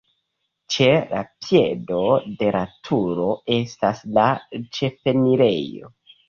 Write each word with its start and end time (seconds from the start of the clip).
Ĉe 0.75 0.85
la 1.09 1.19
piedo 1.43 1.99
de 2.39 2.47
la 2.55 2.61
turo 2.87 3.29
estas 3.59 4.01
la 4.17 4.25
ĉefenirejo. 4.79 5.93